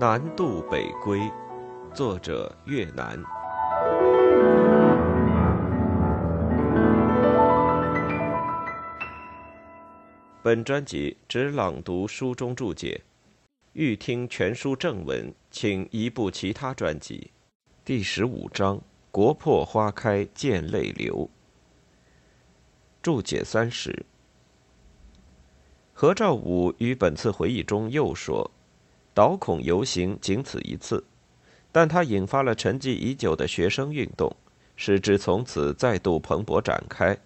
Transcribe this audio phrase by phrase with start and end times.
[0.00, 1.30] 南渡北归，
[1.92, 3.22] 作者越南。
[10.42, 13.02] 本专辑只朗读书中注解，
[13.74, 17.30] 欲听全书正文，请移步其他专辑。
[17.84, 18.80] 第十五章：
[19.10, 21.28] 国破花开见泪流。
[23.02, 24.06] 注解三十。
[25.92, 28.50] 何兆武于本次回忆中又说
[29.12, 31.04] ：“倒孔游行仅此一次，
[31.72, 34.34] 但它引发了沉寂已久的学生运动，
[34.76, 37.18] 使之从此再度蓬勃展开。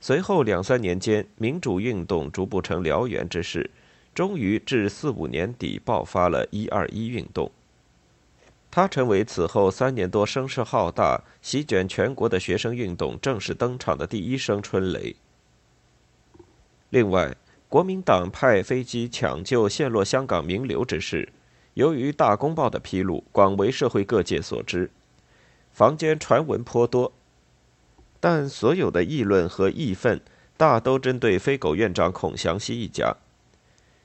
[0.00, 3.70] 随后两三年间，民主运动逐步成燎原之势，
[4.14, 7.52] 终于至四五年底爆发了一二一运动。
[8.70, 15.14] 它成为此后三年多声势浩大、席卷全国的学生运动正式登场的第一声春雷。
[16.88, 17.36] 另外。”
[17.72, 21.30] 国民党派飞机抢救陷落香港名流之事，
[21.72, 24.90] 由于《大公报》的披露，广为社会各界所知，
[25.72, 27.14] 坊间传闻颇多。
[28.20, 30.20] 但所有的议论和义愤，
[30.58, 33.16] 大都针对飞狗院长孔祥熙一家。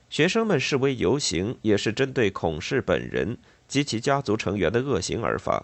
[0.08, 3.36] 学生们示威游行，也是针对孔氏本人
[3.68, 5.62] 及其家族成员的恶行而发。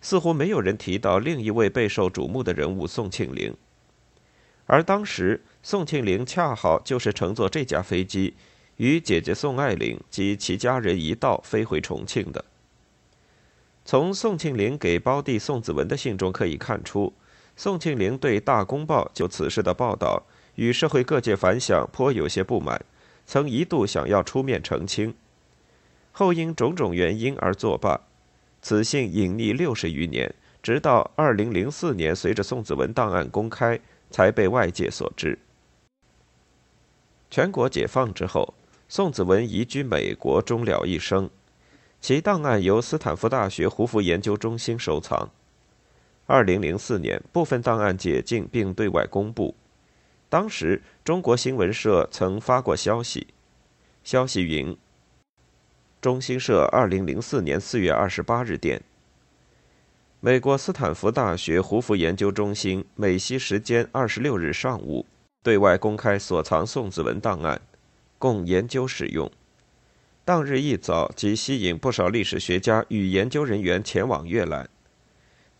[0.00, 3.52] 似乎没有人提到另一位备受瞩目的人物宋庆龄。
[4.66, 8.34] 而当时，宋庆龄恰好就是乘坐这架飞机，
[8.76, 12.44] 与姐姐宋爱玲及其家人一道飞回重庆的。
[13.84, 17.12] 从宋庆龄给胞弟宋子文的信中可以看出，
[17.56, 20.24] 宋庆龄对《大公报》就此事的报道
[20.56, 22.84] 与社会各界反响颇有些不满，
[23.24, 25.14] 曾一度想要出面澄清，
[26.10, 28.00] 后因种种原因而作罢。
[28.60, 33.78] 此信隐匿六十余年，直到二零零四年，随着宋子文档案公开。
[34.10, 35.38] 才被外界所知。
[37.30, 38.54] 全国解放之后，
[38.88, 41.28] 宋子文移居美国，终了一生。
[42.00, 45.30] 其档案由斯坦福大学胡佛研究中心收藏。
[46.26, 49.54] 二零零四年，部分档案解禁并对外公布。
[50.28, 53.28] 当时，中国新闻社曾发过消息，
[54.04, 54.76] 消息云：
[56.00, 58.82] 中新社二零零四年四月二十八日电。
[60.20, 65.04] 美国斯坦福大学胡佛研究中心美西时间二十六日上午
[65.42, 67.60] 对外公开所藏宋子文档案，
[68.18, 69.30] 供研究使用。
[70.24, 74.68] 当日一早即吸引不少历史学家与研究人员前往阅览。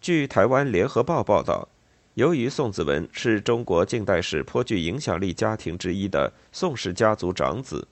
[0.00, 1.68] 据台湾联合报报道，
[2.14, 7.86] 由于宋子文是中国近代史颇具影响力家庭之一的宋氏家族长子，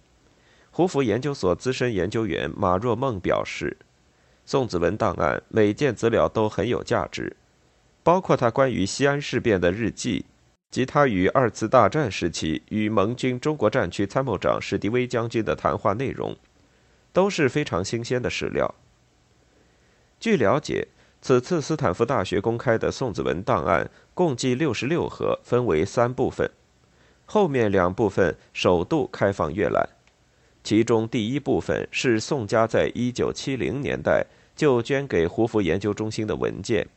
[0.70, 3.76] 胡佛研究所资深研究员马若梦表示。
[4.46, 7.36] 宋子文档案每件资料都很有价值，
[8.02, 10.26] 包括他关于西安事变的日记
[10.70, 16.36] 及他与二次大战时期与盟军中国战区参谋长史迪威将军的谈话内容，
[17.12, 18.74] 都是非常新鲜的史料。
[20.20, 20.88] 据了解，
[21.22, 26.50] 此次斯坦福大学公开的宋子文档案共计六十六盒，分为三部分，
[27.24, 29.88] 后面两部分首度开放阅览。
[30.64, 34.24] 其中第一部分是宋家在一九七零年代
[34.56, 36.88] 就捐给胡佛研究中心的文件，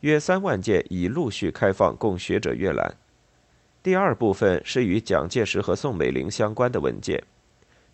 [0.00, 2.96] 约三万件已陆续开放供学者阅览。
[3.84, 7.22] 第二部分是与蒋介石和宋美龄相关的文件，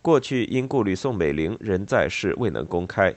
[0.01, 3.15] 过去因顾虑宋美龄仍在世未能公开。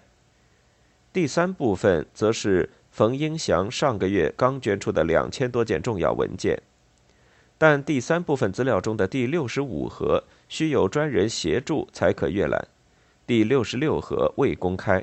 [1.13, 6.61] 第三部分则是冯英祥上个月刚捐出的两千多件重要文件。
[7.57, 12.67] 但第三部分资料中的第六十五盒需有专人协助才可阅览，
[13.25, 15.01] 第六十六盒未公开。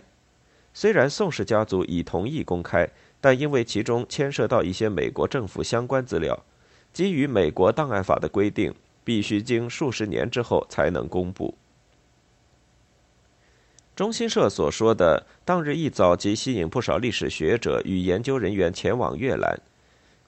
[0.74, 2.86] 虽然宋氏家族已同意公开，
[3.18, 6.44] 但因为其中牵涉到一些美国政府相关资料，
[6.92, 11.54] 基于美国档案法的规定，必须经数十年之后才能公布。
[13.96, 19.58] 中新社所说的当日一早即吸引不少历史学者与研究人员前往阅览。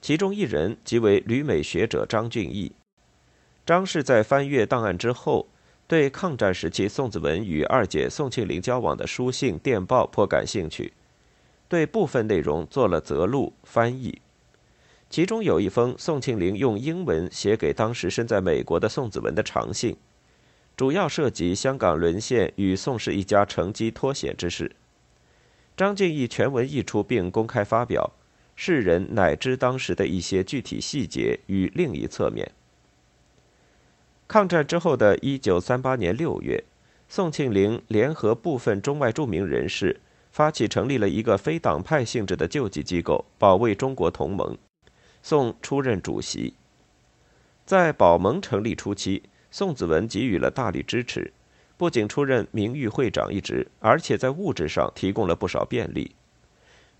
[0.01, 2.71] 其中一人即为旅美学者张俊义。
[3.65, 5.47] 张氏在翻阅档案之后，
[5.87, 10.93] 对抗战时期宋子文与二姐宋庆龄交往的书信、电报颇感兴趣，
[11.67, 14.21] 对部分内容做了择录翻译。
[15.09, 19.95] 其中有一封宋庆龄用英文写给当时身在美国的宋子文的长信，
[20.75, 24.71] 主要涉及香港沦陷与宋氏一家乘机脱险之事。
[25.77, 28.11] 张敬义全文译出并公开发表。
[28.55, 32.51] 世人乃知当时的一些具体细节与另一侧面。
[34.31, 36.63] 抗战之后的一九三八年六月，
[37.09, 39.99] 宋庆龄联合部分中外著名人士，
[40.31, 44.57] 发起成立了一个非党派性质的救济机构——保卫中国同盟。
[45.21, 46.53] 宋出任主席。
[47.65, 51.33] 在保盟成立初期，宋子文给予了大力支持，
[51.75, 56.15] 不仅出任名誉会长一职，而且在物质上提供了不少便利，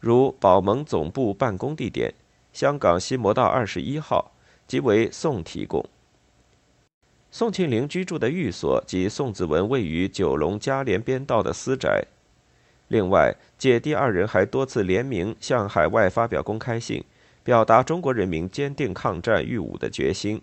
[0.02, 2.14] 如保盟总部办公地点
[2.52, 4.34] 香港西摩道二十一号
[4.68, 5.88] 即为宋提供。
[7.34, 12.04] 宋庆龄居住的寓所及宋子文位于九龙嘉联边道的私宅。
[12.90, 17.02] 另外，姐弟二人还多次联名向海外发表公开信，
[17.42, 20.42] 表达中国人民坚定抗战御侮的决心，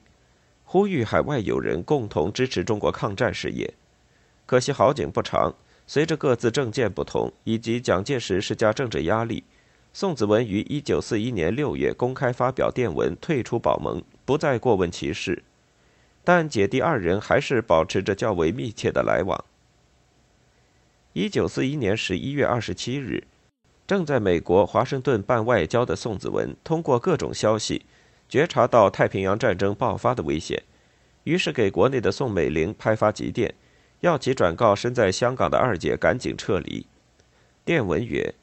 [0.64, 3.74] 呼吁海外友人共同支持中国抗战事业。
[4.46, 5.54] 可惜好景不长，
[5.86, 9.44] 随着各自政见不同，以及蒋介石施加政治压力，
[9.92, 15.44] 宋子文于一九四一年六月公开发表电文退出保盟，不再过问其事。
[16.28, 19.42] 但姐弟二人还是保持着较为密切的来往。
[21.14, 23.24] 一九四一年十一月二十七日，
[23.86, 27.86] 正在美国华盛顿办外交的宋子文，通过各种消息，
[28.28, 30.62] 觉察到太平洋战争爆发的危险，
[31.24, 33.54] 于是给国内的宋美龄拍发急电。
[34.00, 36.84] 要其转告身在香港的二姐赶紧撤离。
[37.64, 38.34] 电文曰：“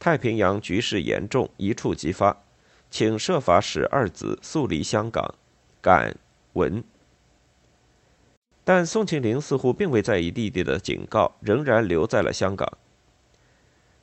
[0.00, 2.42] 太平洋局势严重，一触即发，
[2.90, 5.36] 请设法使二子速离香港。”
[5.80, 6.16] 感
[6.54, 6.82] 文。
[8.72, 12.72] 但宋庆龄似乎并未在意弟弟的警告，仍然留在了香港。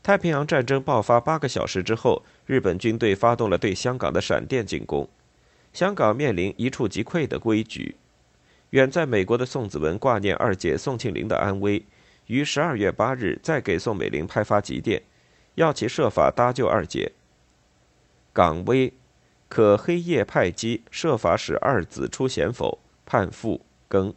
[0.03, 5.07] 太平洋战争爆发八个小时之后，日本军队发动了对香港的闪电进攻，
[5.71, 7.95] 香港面临一触即溃的危局。
[8.71, 11.85] 远在美国的宋子文挂念二姐宋庆龄的安危，
[12.25, 15.01] 于十二月八日再给宋美龄派发急电，
[15.55, 17.13] 要其设法搭救二姐。
[18.33, 18.91] 港危，
[19.47, 22.79] 可黑夜派机设法使二子出险否？
[23.05, 24.13] 盼复更。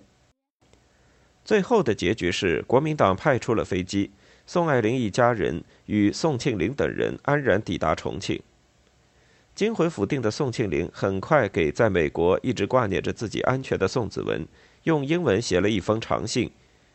[1.50, 4.08] 最后的结局是国民党派出了飞机，
[4.46, 8.40] 宋爱玲一家人与宋庆龄等人安然抵达重庆。
[9.56, 14.46] 惊魂甫定的宋庆龄很快给在美国一直挂念着自己安全的宋子文
[14.84, 16.48] 用英文写了一封长信，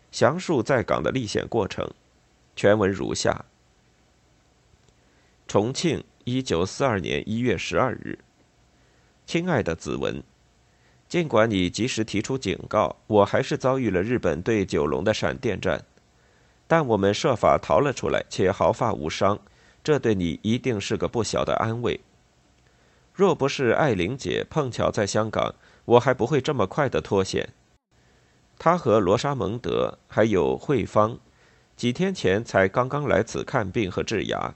[0.10, 1.86] 详述在港的历险过程。
[2.56, 3.44] 全文如下：
[5.50, 8.18] 重庆，一九四二年一月十二日，
[9.26, 10.24] 亲爱的子文，
[11.16, 15.82] 尽管你及时提出警告，我还是遭遇了日本对九龙的闪电战，
[16.68, 19.40] 但我们设法逃了出来，且毫发无伤，
[19.82, 22.02] 这对你一定是个不小的安慰。
[23.14, 27.48] 若不是艾玲姐碰巧在香港，我还不会这么快的脱险。
[28.60, 31.18] 她和罗莎蒙德还有慧芳，
[31.78, 34.54] 几天前才刚刚来此看病和治牙。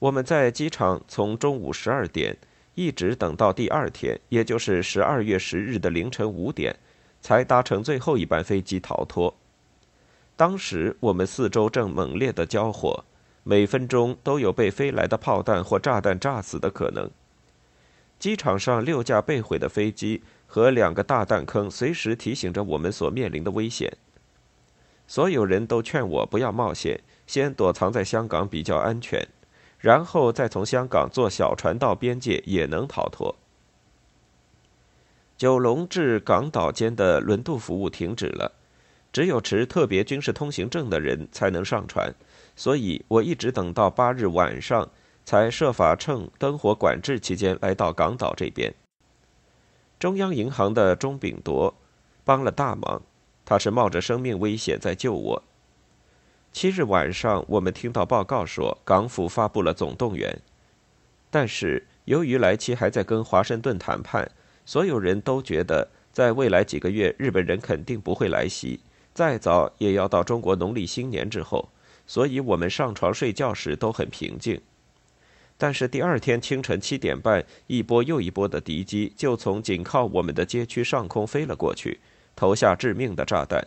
[0.00, 2.36] 我们在机场从中午十二点
[2.74, 6.76] 一直等到第二天，也就是十二月十日的凌晨五点，
[7.20, 9.34] 才搭乘最后一班飞机逃脱。
[10.36, 13.04] 当时我们四周正猛烈的交火。
[13.46, 17.10] 每分钟都有被飞来的炮弹或炸弹炸死的可能。
[18.18, 23.98] 机场上六架被毁的飞机和两个大弹坑，随时提醒着我们所面临的危险。
[25.06, 29.28] 所有人都劝我不要冒险，先躲藏在香港比较安全，
[29.84, 33.36] 然后再从香港坐小船到边界也能逃脱。
[35.36, 38.52] 九龙至港岛间的轮渡服务停止了，
[39.12, 42.14] 只有持特别军事通行证的人才能上船。
[42.56, 44.88] 所以我一直等到八日晚上，
[45.26, 48.74] 才设法趁灯火管制期间来到港岛这边。
[49.98, 51.74] 中央银行的钟炳铎
[52.24, 53.02] 帮了大忙，
[53.44, 55.42] 他是冒着生命危险在救我。
[56.54, 60.40] 七日晚上，我们听到报告说港府发布了总动员，
[61.28, 64.30] 但是由于来期还在跟华盛顿谈判，
[64.64, 68.78] 所有人都觉得在未来几个月日本人肯定不会来袭，
[69.12, 71.68] 再早也要到中国农历新年之后。
[72.06, 74.60] 所以我们上床睡觉时都很平静，
[75.58, 81.98] 但是第二天清晨七点半，一波又一波的敌机就从紧靠我们的街区上空飞了过去，
[82.36, 83.66] 投下致命的炸弹。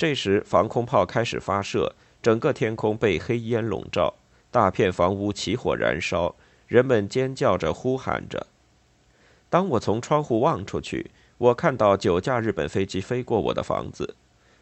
[0.00, 4.14] 这时防空炮开始发射，整个天空被黑烟笼罩，
[4.50, 6.34] 大片房屋起火燃烧，
[6.66, 8.46] 人们尖叫着呼喊着。
[9.50, 14.16] 当我从窗户望出去，我看到九架日本飞机飞过我的房子。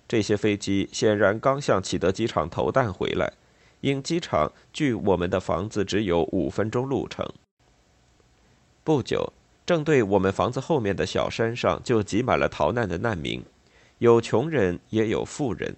[0.08, 3.34] 这些飞机显然刚向启德机场投弹回来，
[3.82, 7.24] 因机场距我们的房子只有五分钟路程。
[8.82, 9.32] 不久，
[9.64, 13.44] 正对我们房子后面的小山上就挤满了逃难的难民，
[13.98, 15.76] 有穷人也有富人，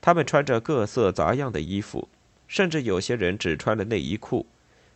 [0.00, 2.08] 他们穿着各色杂样的衣服，
[2.46, 4.46] 甚至有些人只穿了内衣裤，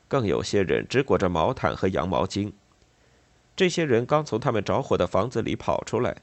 [0.08, 2.52] 更有些人只裹着毛毯和羊毛巾。
[3.56, 6.16] 这些人刚从他们着火的房子里跑出来。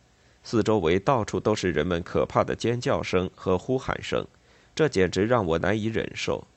[0.43, 4.25] 四周围到处都是人们可怕的尖叫声和呼喊声，
[4.73, 6.47] 这简直让我难以忍受。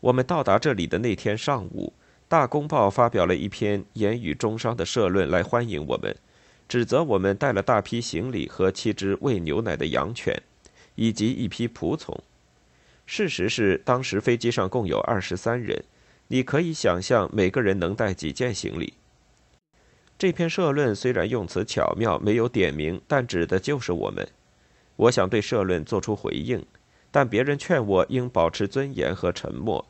[0.00, 1.92] 我们到达这里的那天上午，
[2.28, 6.16] 《大公报》发表了一篇言语中伤的社论来欢迎我们，
[6.72, 10.42] 指责我们带了大批行李和七只喂牛奶的羊犬，
[10.94, 12.18] 以及一批仆从。
[13.04, 15.84] 事实是，当时飞机上共有二十三人，
[16.28, 18.94] 你可以想象每个人能带几件行李。
[20.16, 24.26] 这篇社论虽然用词巧妙，没有点名，但指的就是我们。
[24.96, 26.64] 我想对社论做出回应，
[27.10, 29.86] 但别人劝我应保持尊严和沉默。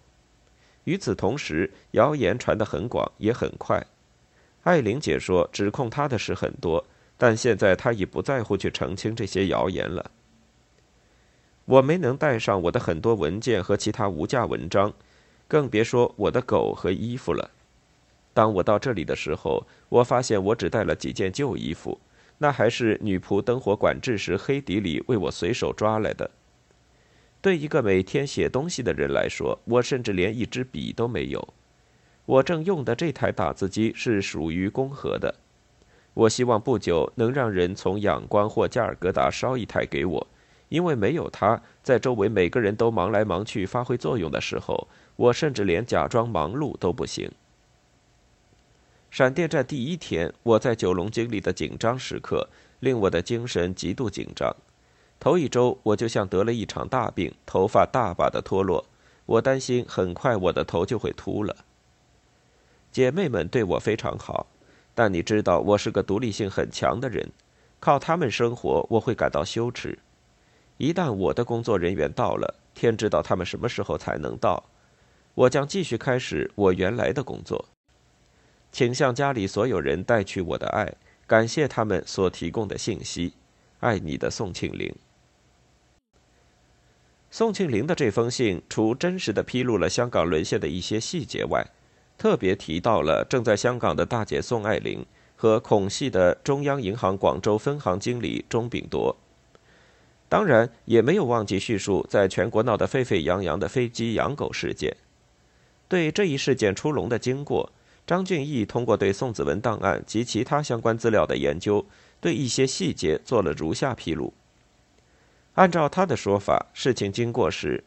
[0.82, 3.86] 与此同时，谣言传得很广，也很快。
[4.62, 6.84] 艾琳姐说，指控她的事很多，
[7.18, 10.10] 但现在她已不在乎去澄清这些谣言了。
[11.64, 14.92] 我没能带上我的很多文件和其他无价文章，
[15.46, 17.50] 更别说我的狗和衣服了。
[18.34, 22.00] 当我到这里的时候，我发现我只带了几件旧衣服，
[22.38, 26.30] 那还是女仆灯火管制时黑底里为我随手抓来的。
[27.40, 31.54] 对一个每天写东西的人来说，我甚至连一支笔都没有。
[32.24, 35.34] 我正用的这台打字机是属于公和的。
[36.14, 40.26] 我希望不久能让人从仰光或加尔各答捎一台给我，
[40.68, 47.30] 因为没有它，在周围每个人都忙来忙去发挥作用的时候，我甚至连假装忙碌都不行。
[49.10, 52.48] 闪电战第一天，我在九龙经历的紧张时刻，
[52.80, 54.54] 令我的精神极度紧张。
[55.18, 58.86] 头一周，我就像得了一场大病，头发大把的脱落。
[59.26, 61.56] 我担心很快我的头就会秃了。
[62.92, 64.46] 姐妹们对我非常好，
[64.94, 67.26] 但你知道我是个独立性很强的人，
[67.80, 69.98] 靠他们生活我会感到羞耻。
[70.76, 74.62] 一旦我的工作人员到了，天知道他们什么时候才能到，
[75.34, 77.64] 我将继续开始我原来的工作。
[78.70, 80.94] 请向家里所有人带去我的爱，
[81.26, 83.32] 感谢他们所提供的信息。
[83.80, 84.94] 爱你的宋庆龄。
[87.30, 91.66] 宋庆龄的这封信，除真实的披露了香港沦陷的一些细节外，
[92.16, 95.04] 特别提到了正在香港的大姐宋爱玲
[95.36, 99.16] 和孔系的中央银行广州分行经理钟炳铎。
[100.28, 104.96] 当然，也没有忘记叙述在全国闹得沸沸扬扬的飞机养狗事件。
[105.88, 107.70] 对这一事件出笼的经过，
[108.06, 111.84] 张俊义通过对宋子文档案及其他相关资料的研究，
[112.18, 114.32] 对一些细节做了如下披露。
[115.54, 117.84] 按照他的说法，事情经过是：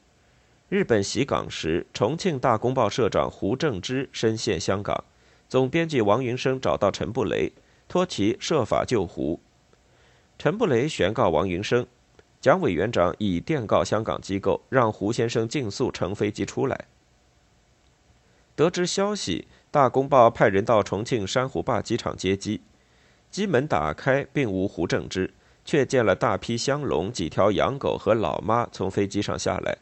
[0.68, 5.04] 日本袭港时，重庆大公报社长胡正之深陷香港，
[5.48, 7.54] 总编辑王云生找到陈布雷，
[7.88, 9.40] 托其设法救胡。
[10.40, 11.86] 陈布雷宣告王云生，
[12.42, 16.86] 蒋委员长已电告香港机构，让胡先生尽速乘飞机出来。
[18.56, 22.62] 得知消息，大公报派人到重庆珊瑚坝机场接机，
[23.30, 25.32] 机门打开，并无胡正之。
[25.64, 29.76] 却见了大批香龙、几条洋狗和老妈从飞机上下来，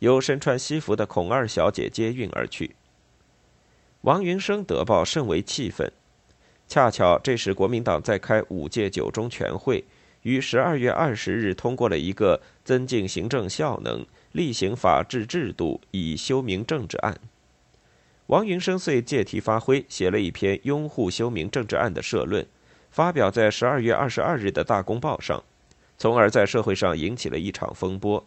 [0.00, 2.76] 由身穿西服的孔二小姐接运而去。
[4.02, 5.90] 王云生得报甚为气愤，
[6.66, 9.84] 恰巧这时国民党在开五届九中全会，
[10.22, 17.18] 于十二月二十日通过了一个增进行政效能、厉行法治制度以修明政治案。
[18.26, 22.46] 王云生遂借题发挥，写了一篇拥护修明政治案的社论。
[22.90, 25.44] 发表在十二月二十二日的大公报上，
[25.98, 28.26] 从而在社会上引起了一场风波。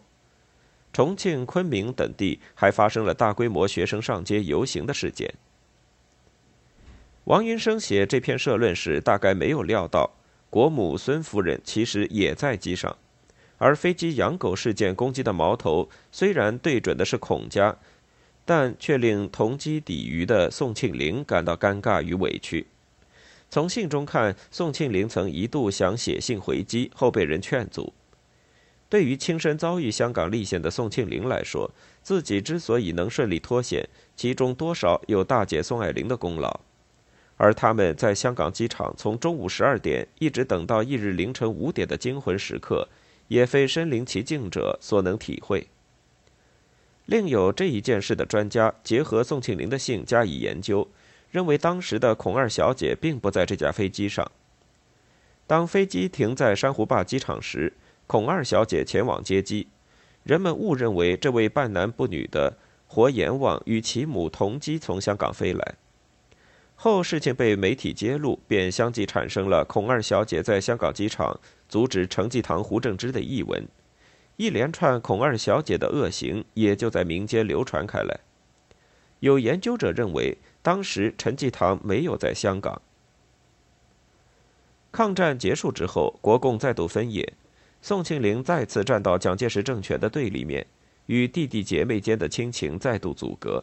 [0.92, 5.32] 重庆、昆明等地还发生了大规模学生上街游行的事件。
[7.24, 10.10] 王云生写这篇社论时，大概没有料到
[10.50, 12.98] 国母孙夫人其实也在机上，
[13.58, 17.76] 而飞机养狗事件攻击的矛头虽然对准的是孔家，
[18.44, 22.66] 但却令同机抵御的宋庆龄感到尴尬与委屈。
[23.48, 27.92] 从信中看，宋庆龄曾一度想写信回击，后被人劝阻。
[28.92, 31.70] 对于亲身遭遇香港历险的宋庆龄来说，
[32.02, 36.60] 自己之所以能顺利脱险，其中多少有大姐宋爱玲的功劳。
[37.38, 42.86] 而他们在香港机场从中午十二点一直等到翌日凌晨五点的惊魂时刻，
[43.28, 45.68] 也非身临其境者所能体会。
[47.06, 50.86] 另有这一件事的专家结合宋庆龄的信加以研究。
[51.30, 54.30] 认为当时的孔二小姐并不在这架飞机上。
[55.46, 57.72] 当飞机停在珊瑚坝机场时，
[58.06, 59.68] 孔二小姐前往接机，
[60.22, 62.56] 人们误认为这位半男不女的
[62.86, 65.74] 活阎王与其母同机从香港飞来。
[66.74, 73.66] 后事情被媒体揭露，便相继产生了孔二小姐在香港机场阻止程继堂、胡正之的译文，
[74.36, 78.20] 一连串孔二小姐的恶行也就在民间流传开来。
[79.20, 80.38] 有研究者认为。
[80.64, 82.80] 当时陈济棠没有在香港。
[84.92, 87.32] 抗战结束之后，国共再度分野，
[87.84, 90.64] 宋庆龄再次站到蒋介石政权的对立面，
[91.06, 93.62] 与弟弟姐妹间的亲情再度阻隔。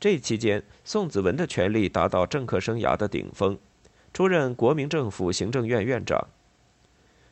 [0.00, 3.56] 这期间，宋子文的权力达到政客生涯的顶峰，
[4.12, 6.20] 出任国民政府行政院院长。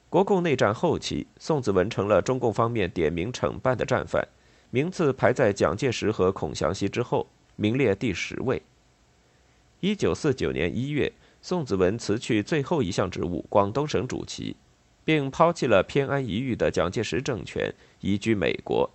[0.08, 4.28] 国共内战后期，宋子文成了中共方面点名惩办的战犯，
[4.70, 8.62] 名次排在蒋介石和孔祥熙之后，名列第十位。
[9.80, 14.54] 一九四九年一月，宋子文辞去最后一项职务——广东省主席，
[15.10, 18.88] 并抛弃了偏安一隅的蒋介石政权，移居美国，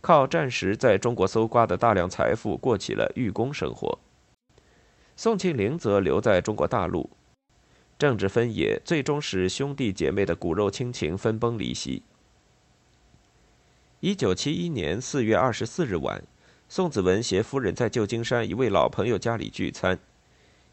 [0.00, 3.98] 靠战时在中国搜刮的大量财富过起了寓公生活。
[5.16, 7.10] 宋庆龄则留在中国大陆。
[7.98, 12.04] 政治分野最终使兄弟姐妹的骨肉亲情分崩离析。
[13.98, 16.22] 一九七一年四月二十四日晚，
[16.68, 19.98] 宋子文携夫人在旧金山一位老朋友家里聚餐，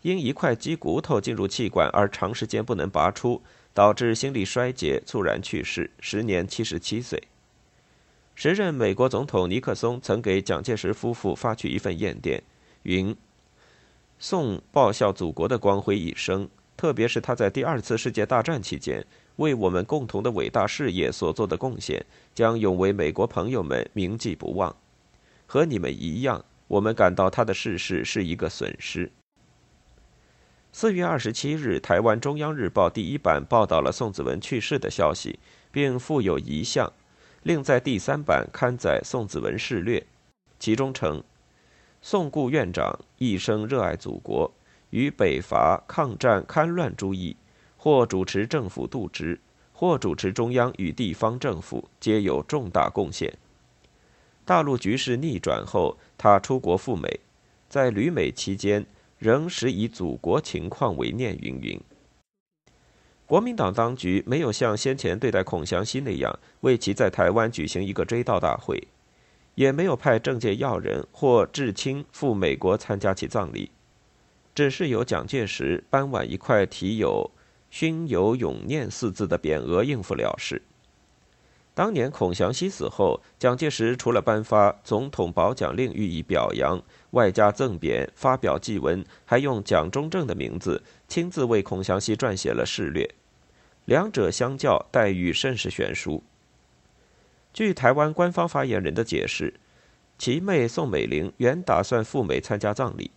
[0.03, 3.41] 因一块鸡骨头进入气管而长时间不能拔出，
[3.75, 7.21] 导致心力衰竭，猝然去世，时年七十七岁。
[8.33, 12.41] 时任美国总统尼克松曾给蒋介石夫妇发去一份唁电，
[12.83, 13.15] 云
[14.17, 19.05] ：“宋报效祖国的光辉一生。”特别是他在第二次世界大战期间
[19.37, 24.75] 为我们共同的伟大事业所做的贡献，将永为美国朋友们铭记不忘。
[25.45, 29.09] 和你们一样，我们感到他的逝世是一个损失。
[30.77, 35.39] 四月二十七日，台湾中央日报第一版报道了宋子文去世的消息，
[35.71, 36.91] 并附有遗像，
[37.43, 40.05] 另在第三版刊载宋子文事略，
[40.59, 41.23] 其中称：
[42.01, 44.51] 宋顾院长一生热爱祖国。
[44.89, 47.37] 于北伐、抗战、戡乱诸役，
[47.77, 49.39] 或主持政府督职，
[49.71, 53.33] 或主持中央与地方政府，皆有重大贡献。
[54.43, 57.21] 大陆局势逆转后，他出国赴美，
[57.69, 58.85] 在旅美期间，
[59.17, 61.37] 仍时以祖国情况为念。
[61.41, 61.79] 云云。
[63.25, 68.87] 国民党当局没有像先前对待孔祥熙那样，为其在台湾举行一个追悼大会，
[69.55, 73.71] 也没有派政界要人或至亲赴美国参加其葬礼。
[74.53, 77.31] 只是由蒋介石搬晚一块题有
[77.71, 80.61] “勋有永念”四字的匾额应付了事。
[81.75, 93.13] 当年孔祥熙死后，蒋介石除了颁发总统褒奖令予以表扬，外加赠匾、发表祭文，还用蒋中正的名字亲自为孔祥熙撰写了事略。
[93.83, 96.23] 两者相较，待遇甚是悬殊。
[97.53, 99.55] 据台湾官方发言人的解释，
[100.17, 103.11] 其妹宋美龄原打算赴美参加葬礼。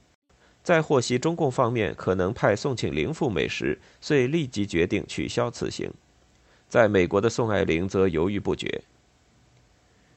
[0.65, 5.93] 在获悉中共方面可能派宋庆龄赴美时，遂立即决定取消此行。
[6.69, 8.83] 在美国的宋爱玲则犹豫不决。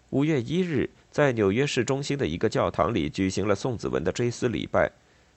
[0.09, 4.91] 五月一日，在纽约市中心的一个教堂里举行了宋子文的追思礼拜，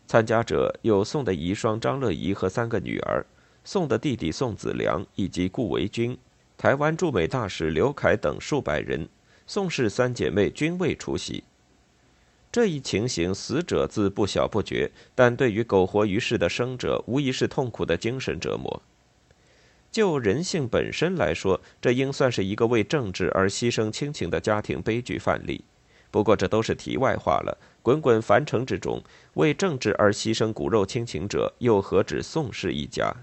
[0.07, 3.25] 参加者有宋的遗孀张乐怡和三个女儿，
[3.63, 6.19] 宋的弟弟宋子良以及顾维钧，
[6.57, 9.09] 台湾驻美大使刘凯等数百人。
[9.47, 11.45] 宋氏三姐妹均未出席。
[12.51, 18.83] 这一情形，死者自不小不觉，但对于苟活于世的生者，无疑是痛苦的精神折磨。
[19.95, 25.65] 就人性本身来说，这应算是一个为政治而牺牲亲情的家庭悲剧范例。
[26.11, 27.57] 不过，这都是题外话了。
[27.81, 29.01] 滚滚凡尘之中，
[29.35, 33.15] 为政治而牺牲骨肉亲情者，又何止宋氏一家？